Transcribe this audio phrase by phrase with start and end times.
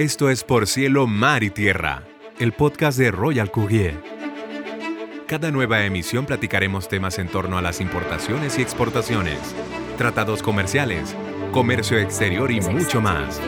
[0.00, 2.04] Esto es Por Cielo, Mar y Tierra,
[2.38, 4.02] el podcast de Royal Courier.
[5.26, 9.38] Cada nueva emisión platicaremos temas en torno a las importaciones y exportaciones,
[9.98, 11.14] tratados comerciales,
[11.52, 13.42] comercio exterior y mucho más.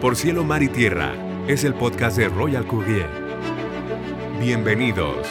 [0.00, 1.14] Por Cielo, Mar y Tierra
[1.46, 3.08] es el podcast de Royal Courier.
[4.40, 5.28] Bienvenidos.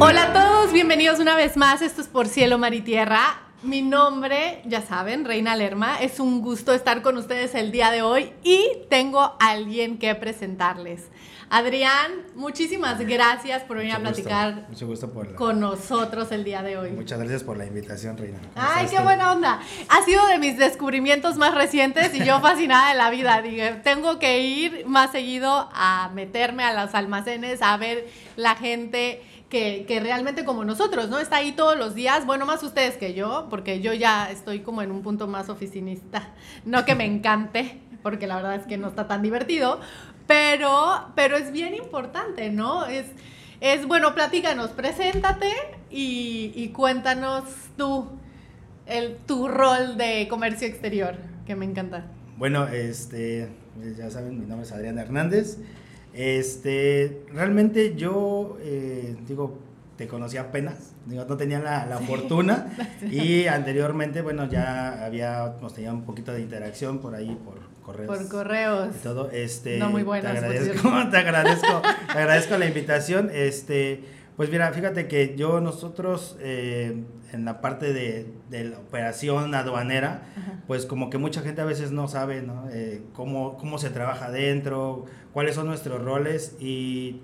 [0.00, 1.80] Hola a todos, bienvenidos una vez más.
[1.80, 3.47] Esto es Por Cielo, Mar y Tierra.
[3.62, 6.00] Mi nombre, ya saben, Reina Lerma.
[6.00, 10.14] Es un gusto estar con ustedes el día de hoy y tengo a alguien que
[10.14, 11.08] presentarles.
[11.50, 16.76] Adrián, muchísimas gracias por venir a platicar mucho gusto por con nosotros el día de
[16.76, 16.90] hoy.
[16.92, 18.38] Muchas gracias por la invitación, Reina.
[18.54, 19.60] Ay, qué buena onda.
[19.88, 23.42] Ha sido de mis descubrimientos más recientes y yo fascinada de la vida.
[23.42, 29.22] Dije, tengo que ir más seguido a meterme a los almacenes, a ver la gente
[29.48, 31.18] que, realmente como nosotros, ¿no?
[31.18, 34.82] Está ahí todos los días, bueno, más ustedes que yo, porque yo ya estoy como
[34.82, 36.34] en un punto más oficinista,
[36.64, 39.80] no que me encante, porque la verdad es que no está tan divertido,
[40.26, 42.86] pero, pero es bien importante, ¿no?
[42.86, 43.06] Es,
[43.60, 45.50] es bueno, platícanos, preséntate
[45.90, 47.44] y, cuéntanos
[47.76, 48.08] tú
[48.86, 52.06] el, tu rol de comercio exterior, que me encanta.
[52.36, 53.48] Bueno, este,
[53.96, 55.58] ya saben, mi nombre es Adrián Hernández.
[56.12, 59.58] Este, realmente yo, eh, digo,
[59.96, 62.72] te conocí apenas, digo, no tenía la, la fortuna
[63.10, 68.16] y anteriormente, bueno, ya habíamos tenido un poquito de interacción por ahí, por correos.
[68.16, 68.88] Por correos.
[68.94, 69.78] Y todo, este.
[69.78, 70.32] No muy buenas.
[70.32, 74.04] Te agradezco, te agradezco, te agradezco la invitación, este,
[74.36, 80.22] pues mira, fíjate que yo, nosotros, eh, en la parte de, de la operación aduanera,
[80.66, 82.68] pues como que mucha gente a veces no sabe, ¿no?
[82.70, 87.20] Eh, cómo, cómo se trabaja adentro, cuáles son nuestros roles y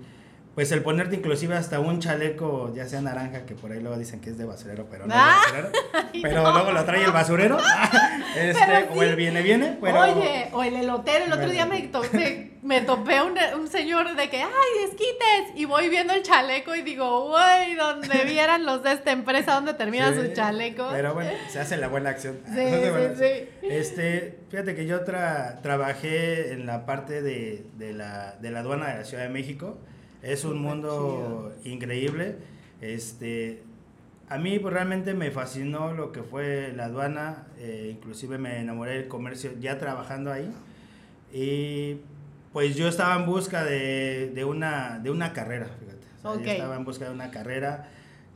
[0.55, 4.21] pues el ponerte inclusive hasta un chaleco, ya sea naranja, que por ahí luego dicen
[4.21, 5.69] que es de basurero, pero no es de ah, basurero,
[6.21, 7.57] pero luego lo trae el basurero,
[8.37, 9.99] este, o el viene viene, pero...
[9.99, 12.54] Oye, o el elotero, el otro día me, me
[12.85, 17.29] topé un, un, señor de que, ay, esquites, y voy viendo el chaleco y digo,
[17.29, 20.87] güey, donde vieran los de esta empresa, donde termina su chaleco.
[20.91, 22.39] Pero bueno, se hace la buena acción.
[22.47, 23.67] Sí, sí, sí.
[23.67, 28.87] Este, fíjate que yo tra trabajé en la parte de, de, la, de la aduana
[28.87, 29.77] de la Ciudad de México,
[30.23, 32.37] es un mundo increíble.
[32.81, 33.61] Este,
[34.27, 38.95] a mí pues, realmente me fascinó lo que fue la aduana, eh, inclusive me enamoré
[38.95, 40.51] del comercio ya trabajando ahí.
[41.31, 41.97] Y
[42.55, 46.07] pues yo estaba en busca de, de una, de una carrera, fíjate.
[46.53, 47.89] estaba en busca de una carrera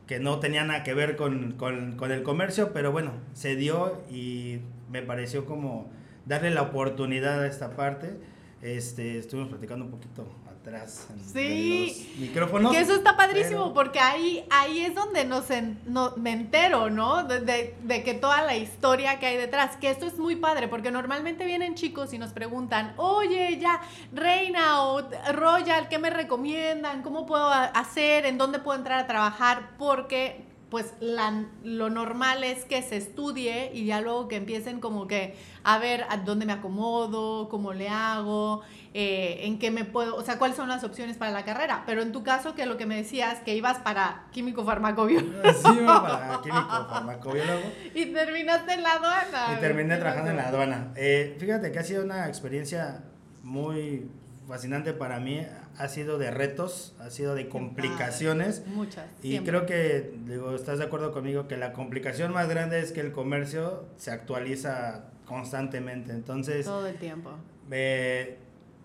[0.07, 4.03] que no tenía nada que ver con, con, con el comercio, pero bueno, se dio
[4.12, 4.59] y
[4.91, 5.90] me pareció como
[6.25, 8.19] darle la oportunidad a esta parte.
[8.62, 10.28] Este, estuvimos platicando un poquito
[10.69, 12.72] atrás sí, los micrófonos.
[12.72, 15.46] Que eso está padrísimo porque ahí, ahí es donde nos
[15.85, 17.24] no, me entero, ¿no?
[17.24, 20.91] De, de, que toda la historia que hay detrás, que esto es muy padre porque
[20.91, 23.81] normalmente vienen chicos y nos preguntan, oye, ya,
[24.13, 25.02] Reina o
[25.34, 27.01] Royal, ¿qué me recomiendan?
[27.01, 28.25] ¿Cómo puedo hacer?
[28.25, 29.72] ¿En dónde puedo entrar a trabajar?
[29.78, 35.07] Porque pues la, lo normal es que se estudie y ya luego que empiecen como
[35.07, 38.62] que a ver a dónde me acomodo, cómo le hago,
[38.94, 41.83] eh, en qué me puedo, o sea, cuáles son las opciones para la carrera.
[41.85, 45.41] Pero en tu caso, que lo que me decías, que ibas para químico farmacobiólogo.
[45.53, 47.72] Sí, para químico farmacobiólogo.
[47.94, 49.57] Y terminaste en la aduana.
[49.57, 50.91] Y terminé trabajando en la aduana.
[50.95, 53.03] Eh, fíjate que ha sido una experiencia
[53.44, 54.09] muy
[54.47, 55.45] fascinante para mí
[55.79, 58.67] ha sido de retos, ha sido de complicaciones.
[58.67, 59.06] Muchas.
[59.23, 63.00] Y creo que, digo, estás de acuerdo conmigo que la complicación más grande es que
[63.00, 66.11] el comercio se actualiza constantemente.
[66.11, 66.66] Entonces.
[66.66, 67.31] Todo el tiempo.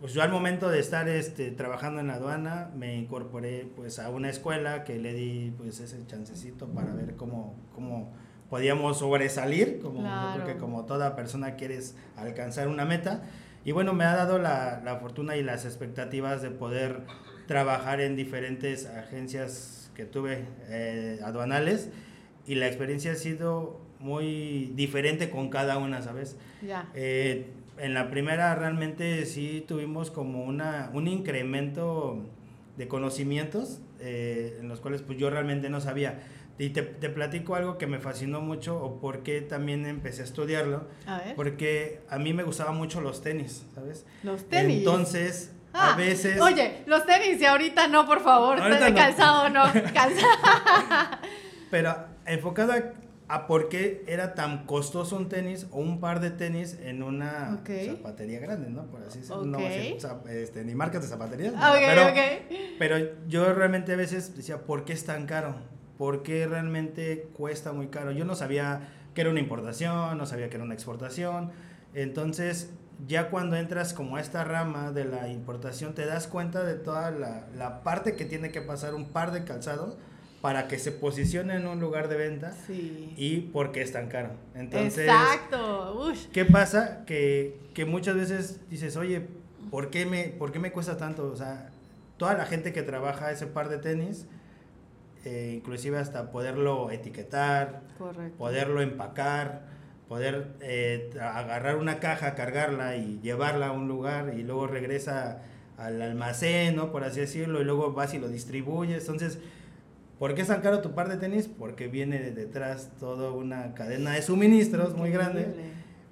[0.05, 4.11] Pues yo al momento de estar este, trabajando en la aduana me incorporé pues a
[4.11, 8.13] una escuela que le di pues ese chancecito para ver cómo, cómo
[8.51, 10.03] podíamos sobresalir, como
[10.35, 13.23] creo que como toda persona quieres alcanzar una meta.
[13.65, 17.07] Y bueno, me ha dado la, la fortuna y las expectativas de poder
[17.47, 21.89] trabajar en diferentes agencias que tuve eh, aduanales
[22.47, 26.37] y la experiencia ha sido muy diferente con cada una, ¿sabes?
[26.61, 26.91] Ya.
[26.93, 27.47] Eh,
[27.79, 32.25] en la primera realmente sí tuvimos como una, un incremento
[32.77, 36.21] de conocimientos eh, en los cuales pues yo realmente no sabía.
[36.57, 40.25] Y te, te, platico algo que me fascinó mucho o por qué también empecé a
[40.25, 40.87] estudiarlo.
[41.05, 41.35] A ver.
[41.35, 44.07] Porque a mí me gustaban mucho los tenis, ¿sabes?
[44.23, 44.79] Los tenis.
[44.79, 46.41] Entonces, a ah, veces...
[46.41, 48.61] Oye, los tenis y ahorita no, por favor.
[48.61, 48.97] Ahorita no.
[48.97, 49.65] Calzado no.
[49.95, 51.19] Calzado.
[51.71, 52.73] Pero enfocado
[53.29, 57.03] a, a, por qué era tan costoso un tenis o un par de tenis en
[57.03, 58.87] una zapatería grande, ¿no?
[58.87, 59.45] Por así decirlo.
[59.45, 61.53] No este, ni marcas de zapatería.
[61.79, 62.07] pero,
[62.79, 65.55] pero yo realmente a veces decía, ¿por qué es tan caro?
[65.99, 68.13] porque realmente cuesta muy caro.
[68.13, 71.53] Yo no sabía que era una importación, no sabía que era una exportación.
[71.95, 72.71] Entonces,
[73.07, 77.11] ya cuando entras como a esta rama de la importación, te das cuenta de toda
[77.11, 79.97] la, la parte que tiene que pasar un par de calzados
[80.45, 83.15] para que se posicione en un lugar de venta Sí.
[83.17, 84.33] y por qué es tan caro.
[84.55, 86.05] Entonces, Exacto.
[86.07, 86.27] Ush.
[86.35, 87.07] ¿qué pasa?
[87.07, 89.27] Que, que muchas veces dices, oye,
[89.71, 91.25] ¿por qué, me, ¿por qué me cuesta tanto?
[91.33, 91.71] O sea,
[92.19, 94.27] toda la gente que trabaja ese par de tenis,
[95.25, 98.37] eh, inclusive hasta poderlo etiquetar, Correcto.
[98.37, 99.63] poderlo empacar,
[100.11, 105.41] poder eh, agarrar una caja, cargarla y llevarla a un lugar y luego regresa
[105.79, 106.93] al almacén, ¿no?
[106.93, 109.01] Por así decirlo, y luego vas y lo distribuyes.
[109.01, 109.39] Entonces,
[110.19, 111.49] ¿por qué es tan caro tu par de tenis?
[111.49, 115.55] Porque viene de detrás toda una cadena de suministros muy grande,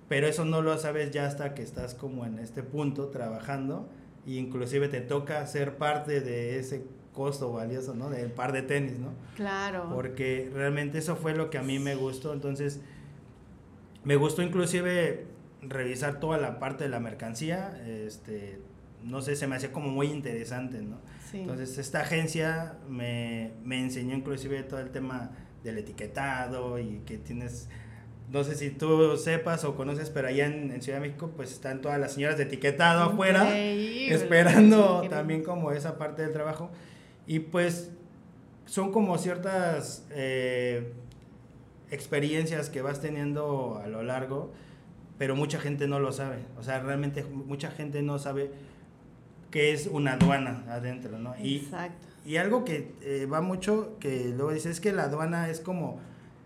[0.09, 3.89] pero eso no lo sabes ya hasta que estás como en este punto trabajando
[4.27, 8.11] y inclusive te toca ser parte de ese costo valioso, ¿no?
[8.11, 9.13] Del par de tenis, ¿no?
[9.37, 9.91] Claro.
[9.95, 12.33] porque realmente eso fue lo que a mí me gustó.
[12.33, 12.81] Entonces,
[14.05, 15.27] me gustó inclusive
[15.61, 17.81] revisar toda la parte de la mercancía.
[17.87, 18.61] Este,
[19.03, 20.99] no sé, se me hacía como muy interesante, ¿no?
[21.33, 21.41] Sí.
[21.41, 25.33] Entonces, esta agencia me, me enseñó inclusive todo el tema
[25.65, 27.69] del etiquetado y que tienes...
[28.31, 31.53] No sé si tú sepas o conoces, pero allá en, en Ciudad de México pues
[31.53, 34.15] están todas las señoras de etiquetado afuera Increíble.
[34.15, 36.71] esperando también como esa parte del trabajo.
[37.27, 37.91] Y pues
[38.65, 40.95] son como ciertas eh,
[41.91, 44.53] experiencias que vas teniendo a lo largo,
[45.19, 46.39] pero mucha gente no lo sabe.
[46.59, 48.51] O sea, realmente mucha gente no sabe
[49.53, 51.35] qué es una aduana adentro, ¿no?
[51.39, 52.09] Y, Exacto.
[52.27, 56.01] y algo que eh, va mucho, que luego dice, es que la aduana es como,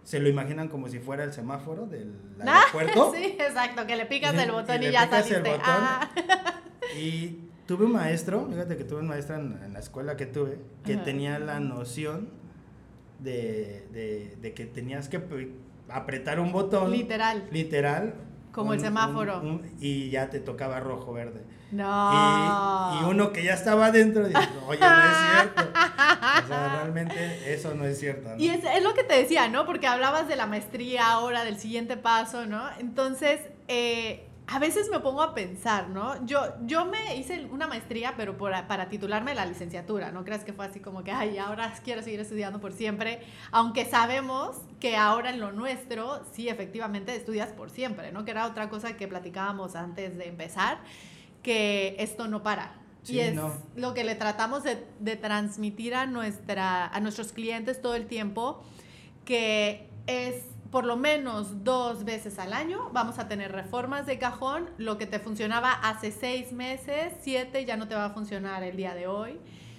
[0.04, 2.12] se lo imaginan como si fuera el semáforo del
[2.46, 3.12] Ah, aeropuerto.
[3.16, 5.50] sí, exacto, que le picas Y- el botón y, ya picas el saliste.
[5.50, 5.64] botón.
[5.66, 6.10] Ah.
[7.00, 10.58] Y tuve un maestro, fíjate que tuve un maestro en, en la escuela que tuve,
[10.84, 11.02] que Ajá.
[11.04, 12.28] tenía la noción
[13.18, 15.20] de, de- de que tenías que
[15.88, 16.90] apretar un botón.
[16.92, 17.48] Literal.
[17.50, 18.14] Literal.
[18.52, 19.40] Como el semáforo.
[19.40, 21.42] un- y ya te tocaba rojo, verde.
[21.72, 22.92] No.
[22.94, 25.62] Y, y uno que ya estaba adentro dice, oye, no es cierto.
[25.62, 28.28] O sea, realmente eso no es cierto.
[28.30, 28.36] ¿no?
[28.36, 29.66] Y es, es lo que te decía, ¿no?
[29.66, 32.62] Porque hablabas de la maestría ahora, del siguiente paso, ¿no?
[32.78, 36.24] Entonces, eh, a veces me pongo a pensar, ¿no?
[36.24, 40.52] Yo, yo me hice una maestría, pero por- para titularme la licenciatura, ¿no creas que
[40.52, 43.20] fue así como que, ay, ahora quiero seguir estudiando por siempre?
[43.50, 48.24] Aunque sabemos que ahora en lo nuestro, sí, efectivamente, estudias por siempre, ¿no?
[48.24, 50.78] Que era otra cosa que platicábamos antes de empezar,
[51.46, 52.74] que esto no para.
[53.04, 53.54] Sí, y es no.
[53.76, 58.64] lo que le tratamos de, de transmitir a, nuestra, a nuestros clientes todo el tiempo,
[59.24, 64.68] que es por lo menos dos veces al año vamos a tener reformas de cajón,
[64.76, 68.76] lo que te funcionaba hace seis meses, siete ya no te va a funcionar el
[68.76, 69.38] día de hoy.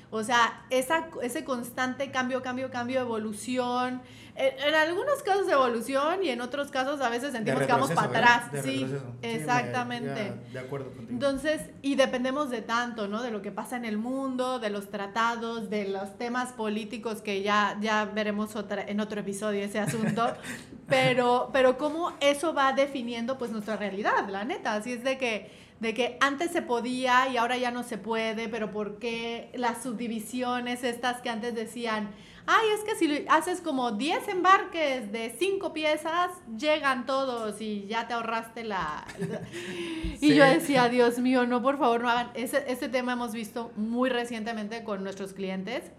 [0.10, 4.02] O sea, esa, ese constante cambio, cambio, cambio, evolución.
[4.40, 8.08] En, en algunos casos evolución y en otros casos a veces sentimos que vamos para
[8.08, 8.52] atrás.
[8.52, 9.06] De Sí, retroceso.
[9.22, 10.34] Sí, me- exactamente.
[10.54, 11.10] ya, de acuerdo contigo.
[11.10, 13.24] Entonces, y dependemos de tanto, ¿no?
[13.24, 17.42] De lo que pasa en el mundo, de los tratados, de los temas políticos que
[17.42, 20.32] ya, ya veremos otra, en otro episodio ese asunto,
[20.88, 24.76] pero, pero cómo eso va definiendo pues nuestra realidad, la neta.
[24.76, 25.50] Así es de que,
[25.80, 29.82] de que antes se podía y ahora ya no se puede, pero ¿por qué las
[29.84, 32.10] subdivisiones estas que antes decían,
[32.48, 38.08] ay, es que si haces como 10 embarques de 5 piezas, llegan todos y ya
[38.08, 39.06] te ahorraste la...
[39.20, 39.42] la-
[40.16, 40.36] y Sí.
[40.36, 42.32] yo decía, Dios mío, no, por favor, no hagan.
[42.34, 45.92] Ese, este tema hemos visto muy recientemente con nuestros clientes,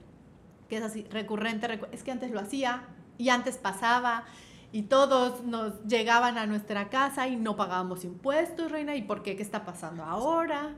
[0.68, 1.68] que es así, recurrente.
[1.68, 2.82] recu- es que antes lo hacía
[3.18, 4.24] y antes pasaba
[4.72, 8.96] y todos nos llegaban a nuestra casa y no pagábamos impuestos, reina.
[8.96, 9.36] ¿Y por qué?
[9.36, 10.74] ¿Qué está pasando ahora?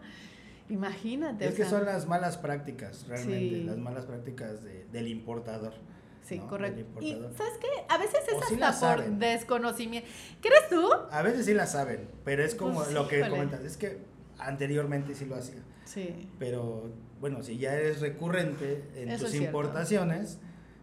[0.70, 1.44] Imagínate.
[1.46, 3.64] Es o que sea, son las malas prácticas, realmente, Sí.
[3.64, 5.72] las malas prácticas de- del importador.
[6.22, 6.46] Sí, ¿no?
[6.48, 6.84] correcto.
[7.00, 7.14] Y.
[7.36, 7.66] ¿sabes qué?
[7.88, 9.18] A veces es O sí hasta la por saben.
[9.18, 10.08] desconocimiento.
[10.40, 10.88] ¿Crees tú?
[11.10, 13.98] A veces sí la saben, pero es como Pues, lo que comentas, es que
[14.38, 16.28] anteriormente sí lo hacía, Sí.
[16.38, 20.38] pero bueno, si ya eres recurrente en Eso tus importaciones,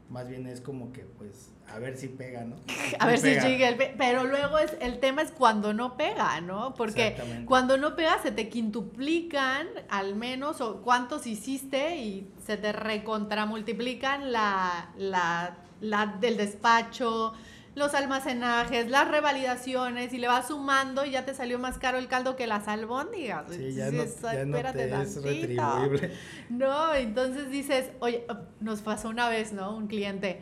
[0.10, 2.56] más bien es como que pues a ver si pega, ¿no?
[3.00, 6.40] A ver si llega el pe- Pero luego es, el tema es cuando no pega,
[6.40, 6.74] ¿no?
[6.76, 12.72] Porque cuando no pega se te quintuplican al menos o cuántos hiciste y se te
[12.72, 17.34] recontramultiplican la, la, la del despacho,
[17.78, 22.08] los almacenajes, las revalidaciones y le vas sumando y ya te salió más caro el
[22.08, 23.46] caldo que las albóndigas.
[23.52, 25.22] Sí, ya no, "Espérate te es tantito".
[25.22, 26.12] retribuible.
[26.50, 28.26] No, entonces dices, oye,
[28.62, 29.76] nos pasó una vez, ¿no?
[29.76, 30.42] Un cliente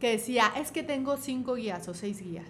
[0.00, 2.48] que decía, es que tengo cinco guías o seis guías,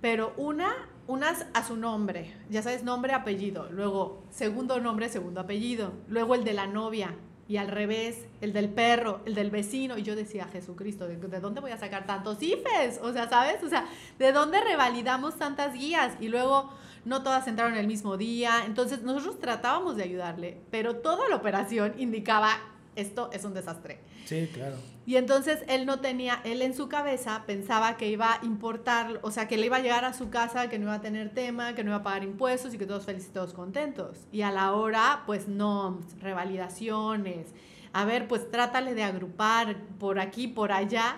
[0.00, 0.72] pero una,
[1.06, 6.44] unas a su nombre, ya sabes, nombre, apellido, luego segundo nombre, segundo apellido, luego el
[6.44, 7.14] de la novia
[7.52, 11.38] y al revés, el del perro, el del vecino, y yo decía, Jesucristo, ¿de, de
[11.38, 13.00] dónde voy a sacar tantos IFES?
[13.02, 13.62] O sea, ¿sabes?
[13.62, 13.86] O sea,
[14.18, 16.14] ¿de dónde revalidamos tantas guías?
[16.18, 16.72] Y luego,
[17.04, 21.92] no todas entraron el mismo día, entonces nosotros tratábamos de ayudarle, pero toda la operación
[21.98, 22.56] indicaba
[22.96, 24.00] esto es un desastre.
[24.24, 24.76] Sí, claro.
[25.04, 29.32] Y entonces él no tenía, él en su cabeza pensaba que iba a importar, o
[29.32, 31.74] sea, que le iba a llegar a su casa, que no iba a tener tema,
[31.74, 34.18] que no iba a pagar impuestos y que todos felices todos contentos.
[34.30, 37.48] Y a la hora, pues no, revalidaciones.
[37.92, 41.16] A ver, pues trátale de agrupar por aquí, por allá.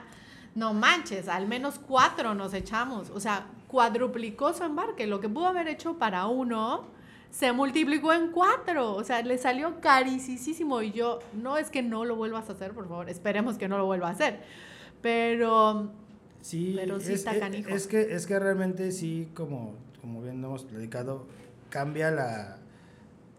[0.54, 3.10] No manches, al menos cuatro nos echamos.
[3.10, 5.06] O sea, cuadruplicó su embarque.
[5.06, 6.86] Lo que pudo haber hecho para uno,
[7.34, 8.94] se multiplicó en cuatro.
[8.94, 10.82] O sea, le salió carísimo.
[10.82, 13.10] Y yo, no es que no lo vuelvas a hacer, por favor.
[13.10, 14.40] Esperemos que no lo vuelva a hacer.
[15.02, 15.90] Pero.
[16.40, 17.70] Sí, pero sí es, está canijo.
[17.70, 21.26] Es que, es que realmente sí, como, como bien hemos platicado,
[21.70, 22.58] cambia la.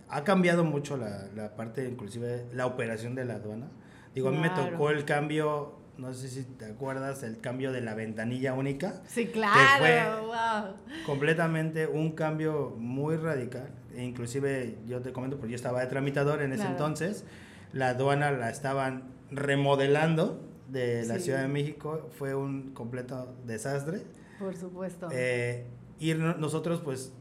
[0.09, 3.69] Ha cambiado mucho la, la parte, inclusive la operación de la aduana.
[4.13, 7.81] Digo, a mí me tocó el cambio no sé si te acuerdas, el cambio de
[7.81, 9.01] la ventanilla única.
[9.07, 10.75] Sí, claro, wow.
[11.05, 13.69] Completamente un cambio muy radical.
[13.95, 17.23] E inclusive yo te comento, porque yo estaba de tramitador en ese entonces,
[17.71, 24.01] la aduana la estaban remodelando de la Ciudad de México, fue un completo desastre.
[24.39, 25.07] Por supuesto.
[25.11, 25.65] Eh,
[25.99, 27.13] y nosotros pues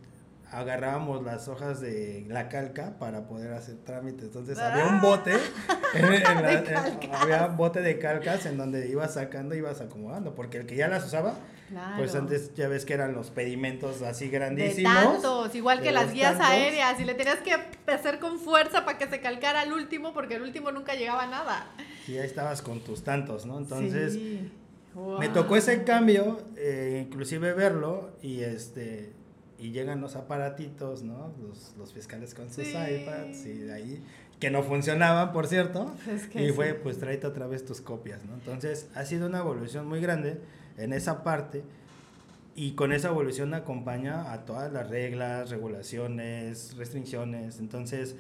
[0.55, 4.25] agarrábamos las hojas de la calca para poder hacer trámites.
[4.25, 5.33] Entonces había un bote,
[7.13, 10.89] había un bote de calcas en donde ibas sacando, ibas acomodando, porque el que ya
[10.89, 11.35] las usaba,
[11.97, 14.95] pues antes ya ves que eran los pedimentos así grandísimos.
[14.95, 17.57] De tantos, igual que las guías aéreas, y le tenías que
[17.93, 21.27] hacer con fuerza para que se calcara el último, porque el último nunca llegaba a
[21.27, 21.73] nada.
[22.07, 23.59] Y ahí estabas con tus tantos, ¿no?
[23.59, 24.19] Entonces...
[25.19, 29.13] Me tocó ese cambio, eh, inclusive verlo, y este
[29.59, 31.33] y llegan los aparatitos, ¿no?
[31.79, 34.05] Los, fiscales con sus iPads y de ahí,
[34.41, 35.95] que no funcionaban, por cierto.
[36.35, 38.35] y fue, pues tráete otra vez tus copias, ¿no?
[38.35, 40.41] Entonces, ha sido una evolución muy grande
[40.77, 41.63] en esa parte
[42.57, 47.59] y con esa evolución acompaña a todas las reglas, regulaciones, restricciones.
[47.59, 48.17] Entonces,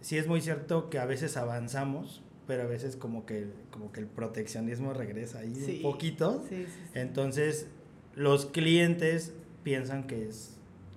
[0.00, 4.00] sí es muy cierto que a veces avanzamos, pero a veces como que, como que
[4.00, 6.44] el proteccionismo regresa ahí un poquito.
[6.94, 7.66] Entonces,
[8.14, 10.53] los clientes piensan que es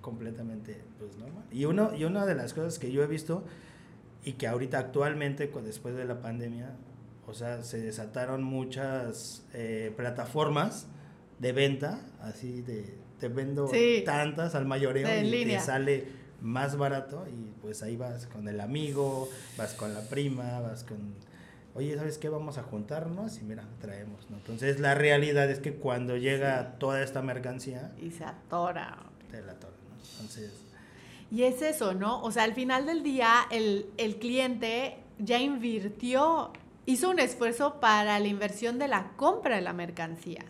[0.08, 1.44] completamente pues, normal.
[1.52, 3.44] Y, uno, y una de las cosas que yo he visto
[4.24, 6.70] y que ahorita actualmente, después de la pandemia,
[7.26, 10.86] o sea, se desataron muchas eh, plataformas
[11.38, 13.70] de venta, así de te vendo
[14.06, 16.06] tantas al mayoreo y te sale
[16.40, 20.98] más barato y pues ahí vas con el amigo, vas con la prima, vas con
[21.74, 22.28] oye, ¿sabes qué?
[22.28, 24.38] Vamos a juntarnos y mira, traemos, ¿no?
[24.38, 27.92] Entonces la realidad es que cuando llega toda esta mercancía...
[28.00, 28.96] Y se atora.
[29.30, 29.77] Te la atora.
[31.30, 32.22] Y es eso, ¿no?
[32.22, 36.52] O sea, al final del día, el, cliente ya invirtió,
[36.86, 40.44] hizo un esfuerzo para la inversión de la compra de la mercancía.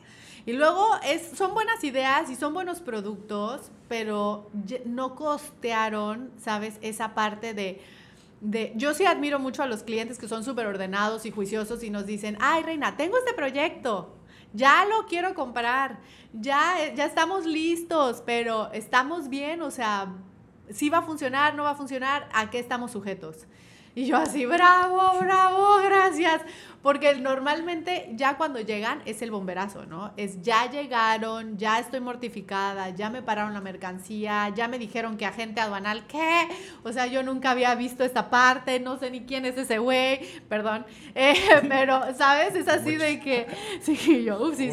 [0.47, 4.51] Y luego es, son buenas ideas y son buenos productos, pero
[4.87, 6.79] no costearon, ¿sabes?
[6.81, 7.83] Esa parte de,
[8.41, 8.73] de...
[8.77, 12.07] Yo sí admiro mucho a los clientes que son súper ordenados y juiciosos y nos
[12.07, 14.15] dicen, ay, Reina, tengo este proyecto,
[14.53, 15.99] ya lo quiero comprar,
[16.33, 20.09] ya, ya estamos listos, pero estamos bien, o sea,
[20.71, 23.47] si va a funcionar, no va a funcionar, ¿a qué estamos sujetos?
[23.95, 26.43] Y yo así, bravo, bravo, gracias.
[26.89, 30.15] Porque normalmente ya cuando llegan es el bomberazo, ¿no?
[30.17, 35.27] Es ya llegaron, ya estoy mortificada, ya me pararon la mercancía, ya me dijeron que
[35.27, 36.49] agente aduanal, ¿qué?
[36.85, 40.21] O sea, yo nunca había visto esta parte, no sé ni quién es ese güey,
[40.49, 40.87] perdón.
[41.15, 41.35] Eh,
[41.69, 42.55] pero, ¿sabes?
[42.55, 43.47] Es así de que,
[43.83, 44.71] sí, yo, ups, e,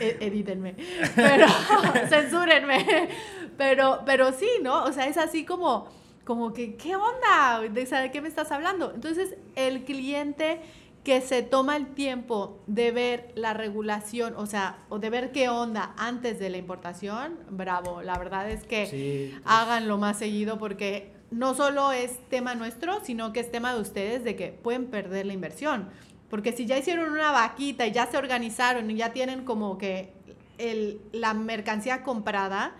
[0.00, 0.74] e, edítenme,
[1.14, 1.46] pero
[2.10, 3.08] censúrenme.
[3.56, 4.84] Pero, pero sí, ¿no?
[4.84, 5.88] O sea, es así como
[6.28, 7.60] como que, ¿qué onda?
[7.62, 8.92] ¿De, ¿De qué me estás hablando?
[8.94, 10.60] Entonces, el cliente
[11.08, 15.48] que se toma el tiempo de ver la regulación, o sea, o de ver qué
[15.48, 18.02] onda antes de la importación, bravo.
[18.02, 23.40] La verdad es que háganlo más seguido porque no solo es tema nuestro, sino que
[23.40, 25.88] es tema de ustedes de que pueden perder la inversión.
[26.28, 30.12] Porque si ya hicieron una vaquita y ya se organizaron y ya tienen como que
[30.58, 32.74] el, la mercancía comprada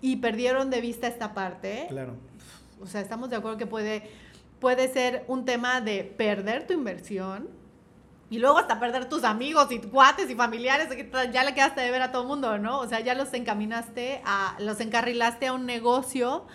[0.00, 2.14] y perdieron de vista esta parte, claro
[2.80, 4.08] o sea, estamos de acuerdo que puede,
[4.60, 7.61] puede ser un tema de perder tu inversión
[8.32, 11.90] y luego hasta perder tus amigos y cuates y familiares, que ya le quedaste de
[11.90, 12.80] ver a todo el mundo, ¿no?
[12.80, 16.46] O sea, ya los encaminaste a, los encarrilaste a un negocio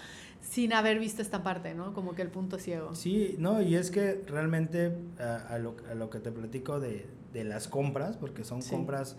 [0.42, 1.94] sin haber visto esta parte, ¿no?
[1.94, 2.96] Como que el punto ciego.
[2.96, 8.44] Sí, no, y es que realmente a, lo, que te platico de, las compras, porque
[8.44, 9.16] son compras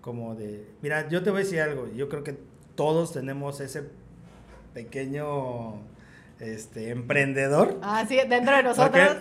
[0.00, 0.68] como de...
[0.82, 2.36] Mira, yo te voy a decir algo, yo creo que
[2.74, 3.84] todos tenemos ese
[4.74, 5.74] pequeño
[6.40, 7.78] este, emprendedor.
[7.82, 9.16] Ah, sí, dentro de nosotros.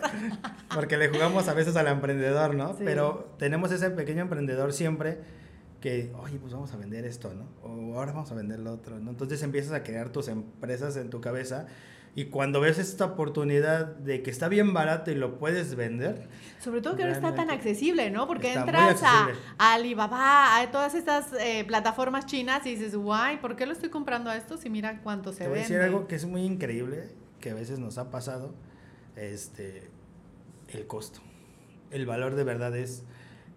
[0.73, 2.75] Porque, le jugamos a veces al emprendedor, ¿no?
[2.77, 5.19] Pero tenemos ese pequeño emprendedor siempre
[5.81, 7.45] que, oye, pues vamos a vender esto, ¿no?
[7.61, 9.11] O ahora vamos a vender lo otro, ¿no?
[9.11, 11.67] Entonces empiezas a crear tus empresas en tu cabeza
[12.15, 16.27] y cuando ves esta oportunidad de que está bien barato y lo puedes vender.
[16.59, 18.27] Sobre todo que ahora está tan accesible, ¿no?
[18.27, 23.65] Porque entras a, Alibaba, a todas estas eh, plataformas chinas y dices, guay, ¿por qué
[23.65, 26.15] lo estoy comprando a esto si mira cuánto se Te voy a decir algo que
[26.15, 28.53] es muy increíble, que a veces nos ha pasado,
[29.15, 29.89] este,
[30.69, 31.21] el costo.
[31.91, 33.03] El valor de verdad es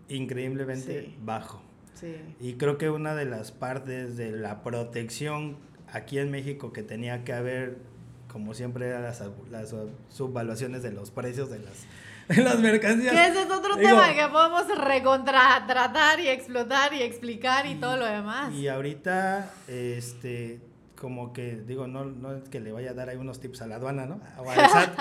[0.09, 1.63] increíbmente bajo.
[1.95, 2.17] Sí.
[2.41, 5.57] Y creo que una de las partes de la protección
[5.93, 7.92] aquí en México que tenía que haber
[8.33, 9.75] como siempre, las, las
[10.09, 11.87] subvaluaciones de los precios de las,
[12.45, 13.13] las mercancías.
[13.13, 18.07] Que ese es otro tema que podemos recontratar y explotar y explicar y, todo lo
[18.07, 18.55] demás.
[18.55, 20.61] Y ahorita, este,
[20.99, 23.67] como que, digo, no, no es que le vaya a dar ahí unos tips a
[23.67, 24.21] la aduana, ¿no?
[24.39, 24.99] O al SAT,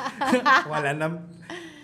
[0.70, 1.28] o a la NAM.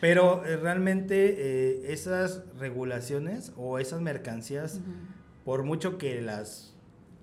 [0.02, 4.82] Pero eh, realmente eh, esas regulaciones o esas mercancías,
[5.46, 6.77] por mucho que las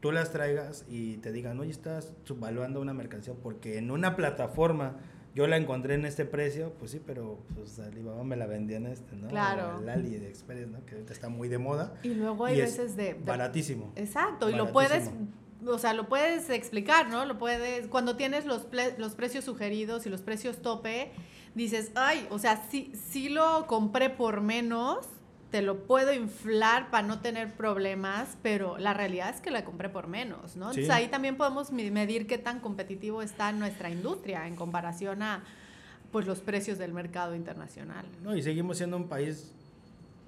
[0.05, 4.99] tú las traigas y te digan, oye, estás subvaluando una mercancía porque en una plataforma
[5.35, 8.85] yo la encontré en este precio, pues sí, pero pues Alibaba me la vendía en
[8.85, 9.29] este, ¿no?
[9.29, 9.81] Claro.
[9.81, 10.85] el Ali de Express, ¿no?
[10.85, 11.95] Que ahorita está muy de moda.
[12.03, 13.95] Y luego hay veces de, Baratísimo.
[13.97, 15.11] Exacto, y lo puedes
[15.67, 17.25] o sea, lo puedes explicar, ¿no?
[17.25, 18.67] Lo puedes, cuando tienes los,
[18.99, 21.13] los precios sugeridos y los precios tope,
[21.55, 25.09] dices, ay, o sea, sí, sí lo compré por menos,
[25.55, 29.89] te lo puedo inflar para no tener problemas, pero la realidad es que la compré
[29.89, 30.71] por menos, ¿no?
[30.71, 35.45] Entonces ahí también podemos medir qué tan competitivo está nuestra industria en comparación a
[36.11, 38.05] pues los precios del mercado internacional.
[38.25, 39.53] No, y seguimos siendo un país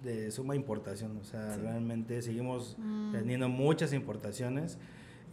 [0.05, 3.11] de suma importación, o sea, realmente seguimos mm.
[3.11, 4.79] teniendo muchas importaciones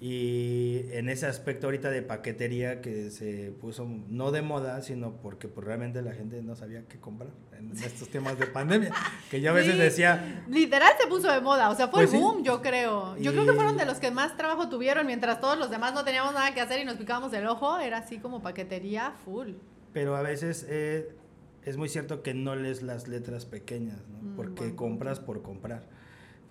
[0.06, 5.48] y en ese aspecto ahorita de paquetería que se puso no de moda, sino porque
[5.48, 8.94] pues, realmente la gente no sabía qué comprar en estos temas de pandemia.
[9.32, 10.44] Que yo a veces decía...
[10.50, 13.16] Literal se puso de moda, o sea, fue pues boom, yo creo.
[13.16, 16.04] Yo creo que fueron de los que más trabajo tuvieron mientras todos los demás no
[16.04, 17.80] teníamos nada que hacer y nos picábamos el ojo.
[17.80, 19.52] Era así como paquetería full.
[19.94, 21.16] Pero a veces eh,
[21.64, 24.32] es muy cierto que no lees las letras pequeñas, ¿no?
[24.32, 25.88] Mm, porque compras por comprar.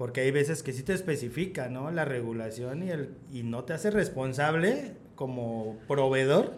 [0.03, 1.93] Porque hay veces que sí te especifica, ¿no?
[1.93, 6.55] La regulación y, el, y no te hace responsable como proveedor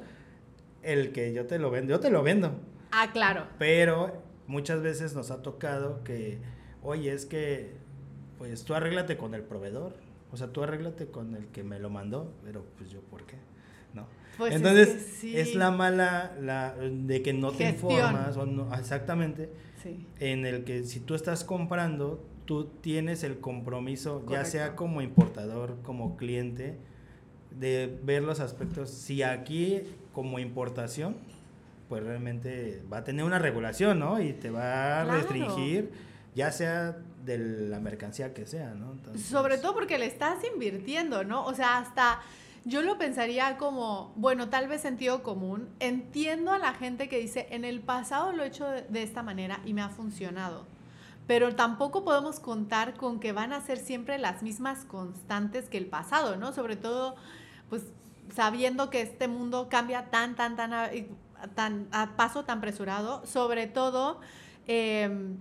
[0.82, 1.90] el que yo te lo vendo.
[1.90, 2.58] Yo te lo vendo.
[2.90, 3.46] Ah, claro.
[3.58, 6.38] Pero muchas veces nos ha tocado que,
[6.82, 7.74] oye, es que,
[8.38, 9.92] pues tú arréglate con el proveedor.
[10.32, 13.36] O sea, tú arréglate con el que me lo mandó, pero pues yo, ¿por qué?
[13.92, 14.06] ¿No?
[14.38, 19.50] Pues Entonces, es, la mala la, de que no te informas, o no, exactamente,
[19.82, 20.06] sí.
[20.18, 25.76] en el que si tú estás comprando, tú tienes el compromiso, ya sea como importador,
[25.82, 26.78] como cliente,
[27.50, 28.90] de ver los aspectos.
[28.90, 31.16] Si aquí como importación,
[31.88, 34.20] pues realmente va a tener una regulación, ¿no?
[34.20, 35.92] Y te va a restringir,
[36.34, 38.94] ya sea de la mercancía que sea, ¿no?
[39.18, 41.44] Sobre todo porque le estás invirtiendo, ¿no?
[41.46, 42.20] O sea, hasta
[42.64, 45.68] yo lo pensaría como, bueno, tal vez sentido común.
[45.80, 49.60] Entiendo a la gente que dice, en el pasado lo he hecho de esta manera
[49.64, 50.73] y me ha funcionado
[51.26, 55.86] pero tampoco podemos contar con que van a ser siempre las mismas constantes que el
[55.86, 56.52] pasado, ¿no?
[56.52, 57.16] Sobre todo,
[57.70, 57.84] pues
[58.34, 60.90] sabiendo que este mundo cambia tan, tan, tan a,
[61.54, 64.20] tan, a paso tan apresurado, sobre todo
[64.66, 65.36] em,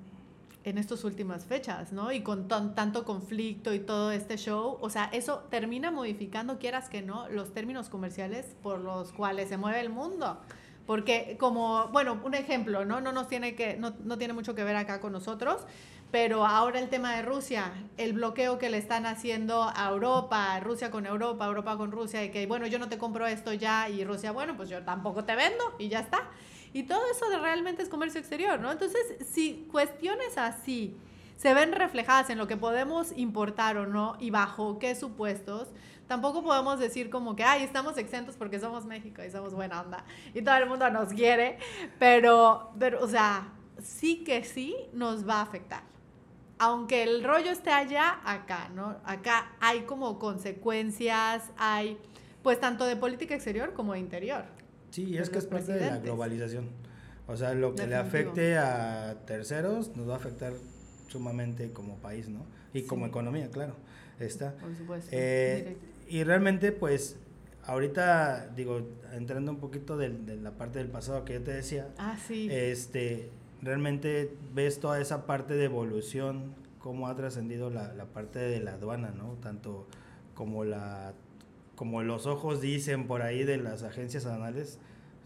[0.63, 2.11] en estas últimas fechas, ¿no?
[2.11, 7.01] Y con tanto conflicto y todo este show, o sea, eso termina modificando, quieras que
[7.01, 10.39] no, los términos comerciales por los cuales se mueve el mundo.
[10.85, 12.99] Porque como, bueno, un ejemplo, ¿no?
[12.99, 15.65] No nos tiene que, no, no tiene mucho que ver acá con nosotros,
[16.11, 20.91] pero ahora el tema de Rusia, el bloqueo que le están haciendo a Europa, Rusia
[20.91, 24.03] con Europa, Europa con Rusia, y que, bueno, yo no te compro esto ya, y
[24.03, 26.29] Rusia, bueno, pues yo tampoco te vendo, y ya está.
[26.71, 28.71] Y todo eso realmente es comercio exterior, ¿no?
[28.71, 30.97] Entonces, si cuestiones así
[31.43, 35.67] se ven reflejadas en lo que podemos importar o no, y bajo qué supuestos,
[36.07, 40.05] tampoco podemos decir como que, ay, estamos exentos porque somos México y somos buena onda
[40.33, 41.57] y todo el mundo nos quiere,
[41.99, 45.83] pero, pero o sea, sí que sí nos va a afectar.
[46.59, 48.95] Aunque el rollo esté allá, acá, ¿no?
[49.03, 51.97] Acá hay como consecuencias, hay
[52.41, 54.45] pues tanto de política exterior como de interior.
[54.91, 56.69] Sí, es que es parte de la globalización.
[57.27, 60.53] O sea, lo que le afecte a terceros nos va a afectar
[61.07, 62.45] sumamente como país, ¿no?
[62.73, 63.75] Y como economía, claro.
[64.19, 64.53] Está.
[64.55, 65.09] Por supuesto.
[65.11, 67.17] Eh, y realmente, pues,
[67.65, 68.81] ahorita, digo,
[69.13, 70.09] entrando un poquito de,
[70.41, 72.47] la parte del pasado que yo te decía, ah, sí.
[72.51, 73.29] este,
[73.61, 78.73] realmente ves toda esa parte de evolución, cómo ha trascendido la, la, parte de la
[78.73, 79.37] aduana, ¿no?
[79.41, 79.87] Tanto
[80.33, 81.13] como la
[81.75, 84.77] como los ojos dicen por ahí de las agencias aduanales,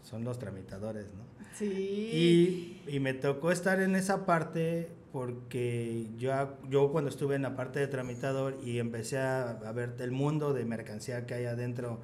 [0.02, 1.22] son los tramitadores, ¿no?
[1.54, 2.80] Sí.
[2.86, 6.32] Y, y me tocó estar en esa parte porque yo,
[6.68, 10.52] yo cuando estuve en la parte de tramitador y empecé a, a ver el mundo
[10.52, 12.00] de mercancía que hay adentro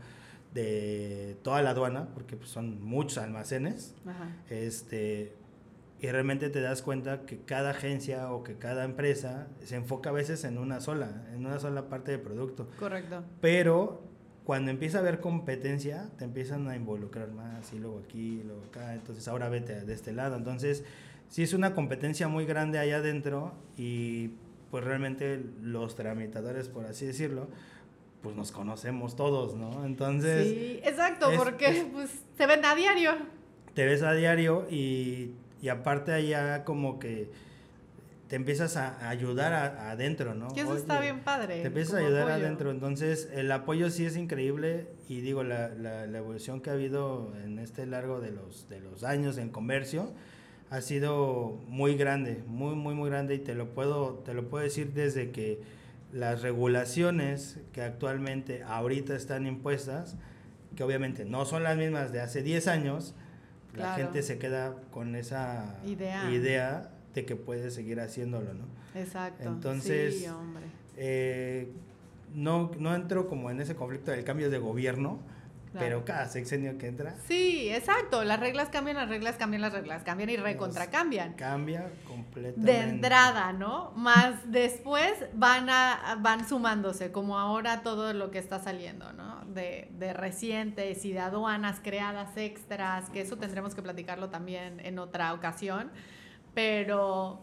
[0.55, 4.37] de toda la aduana, porque pues, son muchos almacenes, Ajá.
[4.49, 5.35] este,
[6.01, 10.13] y realmente te das cuenta que cada agencia o que cada empresa se enfoca a
[10.13, 12.69] veces en una sola, en una sola parte de producto.
[12.79, 13.25] Correcto.
[13.41, 14.03] Pero
[14.45, 18.63] cuando empieza a haber competencia, te empiezan a involucrar más, y luego aquí, y luego
[18.65, 20.37] acá, entonces ahora vete de este lado.
[20.37, 20.85] Entonces,
[21.35, 24.31] sí es una competencia muy grande allá adentro y
[24.71, 27.49] pues realmente los tramitadores, por así decirlo,
[28.23, 29.85] pues nos conocemos todos, ¿no?
[29.85, 33.11] Entonces, sí, exacto, es- porque es- pues se ven a diario.
[33.75, 37.33] te ves a diario y, y aparte allá como que
[38.29, 40.47] te empiezas a, ayudar a- adentro, ¿no?
[40.55, 41.63] Y eso está bien padre.
[41.63, 42.45] Te empiezas a ayudar apoyo.
[42.47, 46.75] adentro, entonces el apoyo sí es increíble y digo, la, la, la evolución que ha
[46.75, 50.13] habido en este largo de los, de los años en comercio
[50.75, 54.65] ha sido muy grande, muy, muy, muy grande y te lo puedo, te lo puedo
[54.65, 55.63] decir desde que
[56.13, 60.17] las regulaciones que actualmente ahorita están impuestas,
[60.75, 63.15] que obviamente no son las mismas de hace 10 años,
[63.77, 66.29] la gente se queda con esa Idea.
[66.33, 68.65] idea de que puede seguir haciéndolo, ¿no?
[68.99, 69.45] Exacto.
[69.45, 70.65] Entonces, sí, hombre.
[70.97, 71.71] Eh,
[72.35, 75.21] no, no entro como en ese conflicto del cambio de gobierno,
[75.75, 75.87] Claro.
[75.89, 78.23] pero cada sexenio que entra Sí, exacto.
[78.23, 81.33] Las reglas cambian, las reglas cambian, las reglas cambian y recontracambian.
[81.33, 82.73] cambia completamente.
[82.73, 83.91] De entrada, ¿no?
[83.97, 89.45] Más después van a van sumándose, como ahora todo lo que está saliendo, ¿no?
[89.47, 95.01] De, de recientes y de aduanas creadas extras, que eso tendremos que platicarlo también en
[95.01, 95.91] otra ocasión.
[96.55, 97.43] Pero,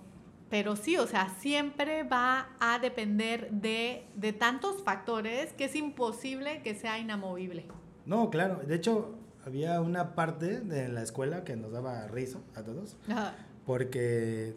[0.49, 6.61] pero sí, o sea, siempre va a depender de, de tantos factores que es imposible
[6.61, 7.65] que sea inamovible.
[8.05, 8.61] No, claro.
[8.65, 13.35] De hecho, había una parte de la escuela que nos daba rizo a todos, Ajá.
[13.65, 14.55] porque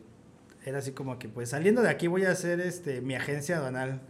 [0.65, 4.01] era así como que, pues saliendo de aquí voy a hacer este, mi agencia aduanal.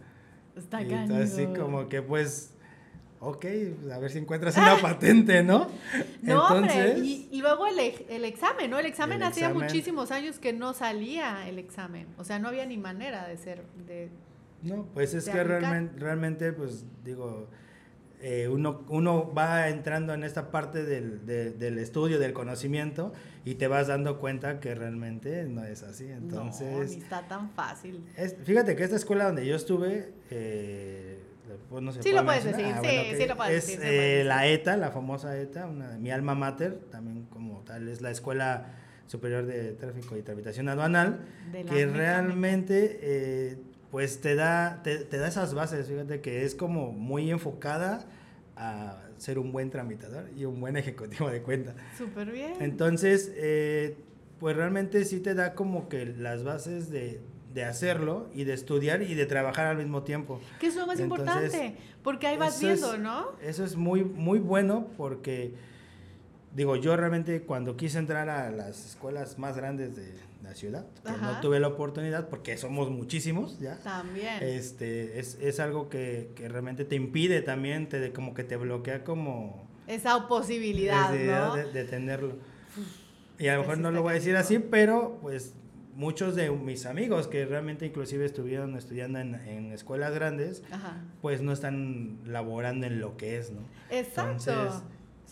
[0.55, 2.53] Está y así como que, pues,
[3.19, 3.45] ok,
[3.81, 5.67] pues, a ver si encuentras una patente, ¿no?
[6.21, 7.77] No, hombre, y, y luego el,
[8.09, 8.79] el examen, ¿no?
[8.79, 9.63] El examen El hacía examen.
[9.67, 12.07] muchísimos años que no salía el examen.
[12.17, 14.09] O sea, no había ni manera de ser, de...
[14.61, 15.61] No, pues es que aplicar.
[15.61, 17.47] realmente, realmente, pues digo,
[18.21, 23.55] eh, uno, uno va entrando en esta parte del, de- del estudio, del conocimiento, y
[23.55, 26.05] te vas dando cuenta que realmente no es así.
[26.05, 28.03] no, Entonces, ni está tan fácil.
[28.17, 31.19] es- fíjate que esta escuela donde yo estuve, eh,
[31.69, 32.85] pues no se Sí lo puedes decir, sí, ok.
[32.85, 33.77] sí lo puedes es, decir, sí lo puedes eh,
[34.17, 34.25] decir.
[34.25, 38.65] la ETA, la famosa ETA, una, mi alma mater, también como tal, es la Escuela
[39.07, 41.19] Superior de Tráfico y Tramitación Aduanal
[41.69, 43.57] que realmente eh,
[43.95, 48.05] pues te da, te, te da esas bases, fíjate que es como muy enfocada
[48.57, 51.75] a ser un buen tramitador y un buen ejecutivo de cuenta.
[51.97, 52.55] Súper bien.
[52.59, 53.95] Entonces, eh,
[54.37, 57.21] pues realmente sí te da como que las bases de,
[57.53, 60.41] de hacerlo y de estudiar y de trabajar al mismo tiempo.
[60.59, 63.27] que es lo más Entonces, importante, porque ahí vas eso es- viendo, ¿no?
[63.41, 65.53] Eso es muy, muy bueno porque,
[66.53, 70.13] digo, yo realmente cuando quise entrar a las escuelas más grandes de
[70.45, 74.41] la ciudad, que no tuve la oportunidad porque somos muchísimos ya, También.
[74.41, 79.03] este, es, es algo que, que realmente te impide también, te, como que te bloquea
[79.03, 81.55] como Esa posibilidad, ¿no?
[81.55, 82.35] de, de tenerlo.
[83.37, 85.53] Y a lo mejor no lo voy a decir así, pero pues
[85.95, 91.03] muchos de mis amigos que realmente inclusive estuvieron estudiando en, en escuelas grandes, Ajá.
[91.21, 93.61] pues no están laborando en lo que es, ¿no?
[93.89, 94.51] Exacto.
[94.51, 94.83] Entonces,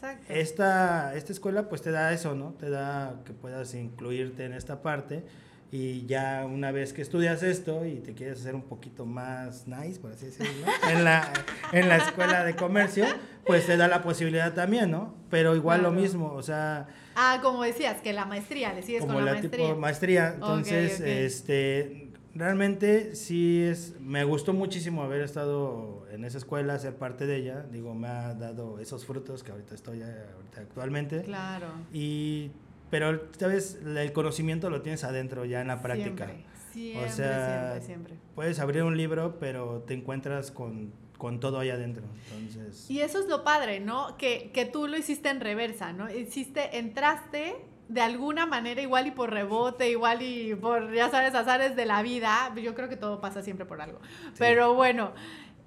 [0.04, 0.34] Exacto.
[0.34, 2.54] Esta, esta escuela pues te da eso, ¿no?
[2.60, 5.24] Te da que puedas incluirte en esta parte
[5.72, 10.00] y ya una vez que estudias esto y te quieres hacer un poquito más nice,
[10.00, 10.90] por así decirlo, ¿no?
[10.90, 11.32] en, la,
[11.72, 13.06] en la escuela de comercio,
[13.46, 15.16] pues te da la posibilidad también, ¿no?
[15.32, 19.14] Pero igual lo mismo, o sea, Ah, como decías, que la maestría, le sigues como
[19.14, 19.68] con la, la maestría.
[19.68, 20.32] tipo maestría.
[20.34, 22.03] Entonces, este,
[22.36, 27.66] realmente sí es, me gustó muchísimo haber estado en esa escuela, ser parte de ella.
[27.72, 31.22] Digo, me ha dado esos frutos que ahorita estoy eh, ahorita actualmente.
[31.24, 31.68] Claro.
[31.92, 32.52] Y,
[32.90, 33.80] pero, ¿sabes?
[33.84, 36.28] El conocimiento lo tienes adentro ya en la práctica.
[36.28, 38.14] Siempre, siempre, O sea, siempre, siempre.
[38.36, 42.04] Puedes abrir un libro, pero te encuentras con, con todo ahí adentro.
[42.32, 44.18] Entonces, Y eso es lo padre, ¿no?
[44.18, 46.12] Que, que tú lo hiciste en reversa, ¿no?
[46.12, 47.56] Hiciste, entraste
[47.88, 52.02] de alguna manera, igual y por rebote, igual y por, ya sabes, azares de la
[52.02, 52.54] vida.
[52.56, 54.00] Yo creo que todo pasa siempre por algo.
[54.38, 55.12] Pero bueno,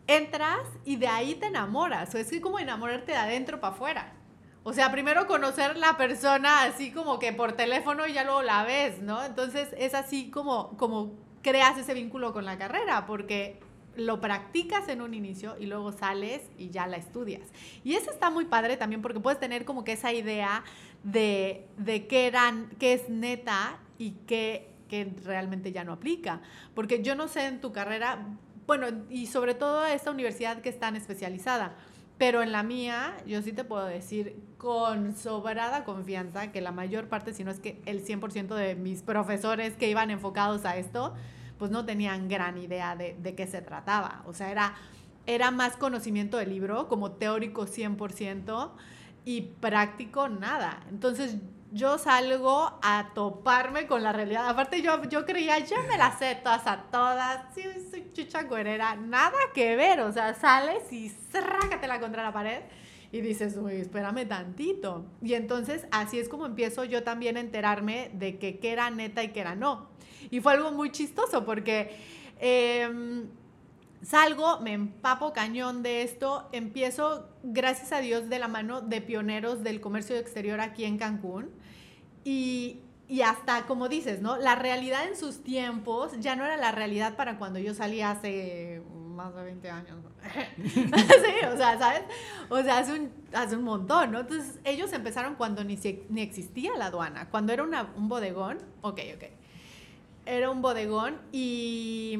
[0.07, 2.15] entras y de ahí te enamoras.
[2.15, 4.13] O es que como enamorarte de adentro para afuera.
[4.63, 8.65] O sea, primero conocer la persona así como que por teléfono y ya luego la
[8.65, 9.23] ves, ¿no?
[9.25, 13.61] Entonces es así como, como creas ese vínculo con la carrera, porque
[13.97, 17.49] lo practicas en un inicio y luego sales y ya la estudias.
[17.85, 20.65] Y eso está muy padre también porque puedes tener como que esa idea
[21.03, 26.41] de, de qué, eran, qué es neta y qué, qué realmente ya no aplica.
[26.75, 28.27] Porque yo no sé en tu carrera,
[28.67, 31.77] bueno, y sobre todo esta universidad que es tan especializada.
[32.19, 37.09] Pero en la mía, yo sí te puedo decir con sobrada confianza que la mayor
[37.09, 41.15] parte, si no es que el 100% de mis profesores que iban enfocados a esto,
[41.59, 44.23] pues no tenían gran idea de, de qué se trataba.
[44.27, 44.75] O sea, era,
[45.27, 48.71] era más conocimiento del libro, como teórico 100%
[49.25, 50.81] y práctico nada.
[50.89, 51.37] Entonces
[51.73, 54.49] yo salgo a toparme con la realidad.
[54.49, 58.97] Aparte yo, yo creía, yo me las sé todas a todas, sí, soy chucha guerrera,
[58.97, 60.01] nada que ver.
[60.01, 61.13] O sea, sales y
[61.87, 62.63] la contra la pared
[63.13, 65.07] y dices, uy, espérame tantito.
[65.23, 69.23] Y entonces así es como empiezo yo también a enterarme de que qué era neta
[69.23, 69.89] y qué era no.
[70.31, 71.97] Y fue algo muy chistoso porque
[72.39, 73.27] em,
[74.03, 79.63] salgo, me empapo cañón de esto, empiezo, gracias a Dios, de la mano de pioneros
[79.63, 81.51] del comercio exterior aquí en Cancún.
[82.25, 84.37] Y, y hasta, como dices, ¿no?
[84.37, 88.83] La realidad en sus tiempos ya no era la realidad para cuando yo salí hace
[88.95, 89.97] más de 20 años.
[90.65, 92.03] sí, o sea, ¿sabes?
[92.49, 94.21] O sea, hace un, hace un montón, ¿no?
[94.21, 95.79] Entonces, ellos empezaron cuando ni,
[96.11, 99.25] ni existía la aduana, cuando era una, un bodegón, ok, ok
[100.27, 102.19] era un bodegón y,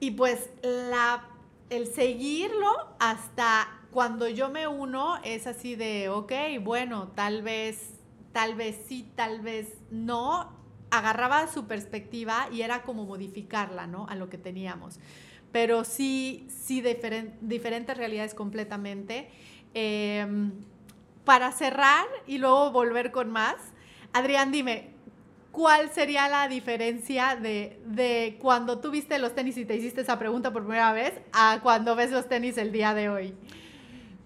[0.00, 1.28] y pues la,
[1.70, 8.00] el seguirlo hasta cuando yo me uno es así de, ok, bueno, tal vez,
[8.32, 10.50] tal vez sí, tal vez no,
[10.90, 14.06] agarraba su perspectiva y era como modificarla, ¿no?
[14.08, 14.98] A lo que teníamos.
[15.52, 16.82] Pero sí, sí,
[17.40, 19.30] diferentes realidades completamente.
[19.74, 20.52] Em,
[21.24, 23.56] para cerrar y luego volver con más,
[24.12, 24.91] Adrián, dime,
[25.52, 30.52] ¿cuál sería la diferencia de, cuando tú viste los tenis y te hiciste esa pregunta
[30.52, 33.34] por primera vez a cuando ves los tenis el día de hoy?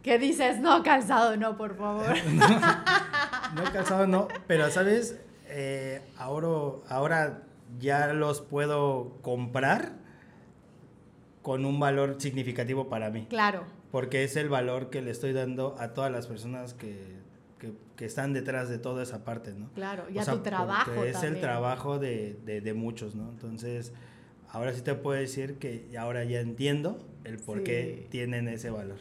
[0.03, 2.15] ¿Qué dices, no, calzado no, por favor.
[3.55, 7.43] no, calzado no, pero sabes, eh, ahora, ahora
[7.81, 9.95] ya los puedo comprar
[11.43, 13.27] con un valor significativo para mí.
[13.29, 13.65] Claro.
[13.91, 17.17] Porque es el valor que le estoy dando a todas las personas que
[17.97, 19.71] que, están detrás de toda esa parte, ¿no?
[19.75, 21.05] Claro, y a tu trabajo.
[21.05, 23.31] Es el trabajo de, de, muchos, ¿no?
[23.31, 23.93] Entonces,
[24.51, 28.99] ahora sí te puedo decir que ahora ya entiendo el por qué tienen ese valor.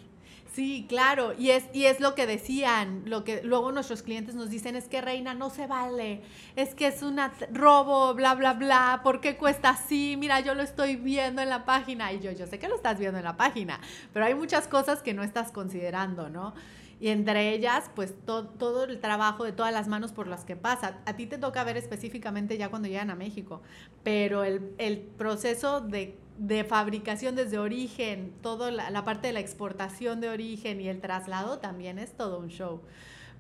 [0.56, 4.50] Sí, claro, y es, y es lo que decían, lo que luego nuestros clientes nos
[4.50, 6.22] dicen es que Reina no se vale,
[6.56, 7.20] es que es un
[7.52, 10.16] robo, bla, bla, bla, ¿por qué cuesta así?
[10.18, 12.98] Mira, yo lo estoy viendo en la página y yo, yo sé que lo estás
[12.98, 13.82] viendo en la página,
[14.14, 16.54] pero hay muchas cosas que no estás considerando, ¿no?
[17.00, 21.00] Y entre ellas, pues todo el trabajo de todas las manos por las que pasa.
[21.06, 23.62] A ti te toca ver específicamente ya cuando llegan a México,
[24.04, 29.42] pero el, el proceso de, de, fabricación desde origen, toda la, la parte de la
[29.42, 32.82] exportación de origen y el traslado también es todo un show.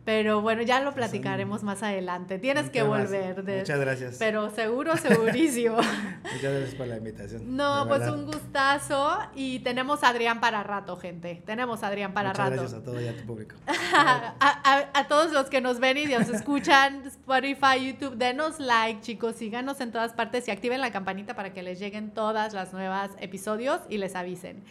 [0.05, 2.37] Pero bueno, ya lo platicaremos más adelante.
[2.37, 3.43] Tienes que volver.
[3.43, 4.17] Muchas gracias.
[4.19, 5.77] Pero seguro, segurísimo.
[6.23, 7.57] Muchas gracias por la invitación.
[7.57, 9.17] No, pues un gustazo.
[9.33, 11.41] Y tenemos a Adrián para rato, gente.
[11.43, 12.51] Tenemos a Adrián para rato.
[12.51, 13.55] Gracias a todo y a tu público.
[13.95, 19.37] a, todos los que nos ven y nos escuchan, Spotify, YouTube, denos like, chicos.
[19.37, 23.09] Síganos en todas partes y activen la campanita para que les lleguen todas las nuevas
[23.19, 24.63] episodios y les avisen.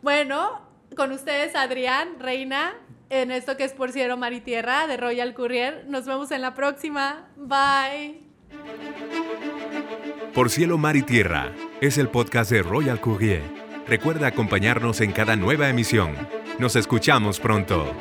[0.00, 0.62] Bueno,
[0.96, 2.72] con ustedes, Adrián, Reina
[3.12, 5.84] en esto que es Por Cielo, Mar y Tierra de Royal Courier.
[5.86, 7.28] Nos vemos en la próxima.
[7.36, 8.22] Bye.
[10.34, 13.42] Por Cielo, Mar y Tierra es el podcast de Royal Courier.
[13.86, 16.16] Recuerda acompañarnos en cada nueva emisión.
[16.58, 17.94] Nos escuchamos pronto.